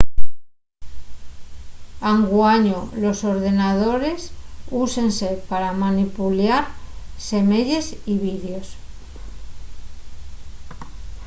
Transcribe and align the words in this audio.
anguaño 2.11 2.77
los 3.03 3.17
ordenadores 3.33 4.19
úsense 4.85 5.29
pa 5.47 5.59
manipuliar 5.83 6.63
semeyes 7.29 7.85
y 8.11 8.15
vídeos 8.25 8.67